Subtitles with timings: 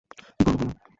[0.09, 0.69] কি করবো বল?